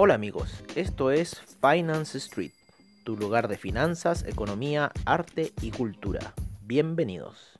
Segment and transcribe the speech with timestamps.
[0.00, 2.52] Hola amigos, esto es Finance Street,
[3.02, 6.20] tu lugar de finanzas, economía, arte y cultura.
[6.62, 7.58] Bienvenidos.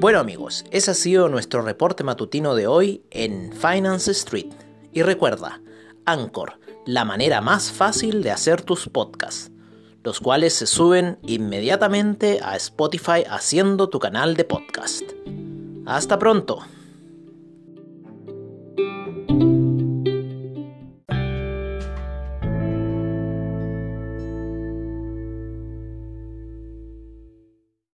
[0.04, 4.52] Bueno amigos, ese ha sido nuestro reporte matutino de hoy en Finance Street.
[4.92, 5.62] Y recuerda,
[6.04, 9.50] Anchor, la manera más fácil de hacer tus podcasts,
[10.02, 15.04] los cuales se suben inmediatamente a Spotify haciendo tu canal de podcast.
[15.86, 16.58] Hasta pronto.